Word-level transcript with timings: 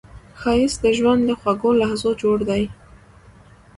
ښایست 0.39 0.79
د 0.83 0.85
ژوند 0.97 1.21
له 1.29 1.33
خوږو 1.39 1.71
لحظو 1.81 2.11
جوړ 2.21 2.37
دی 2.49 2.63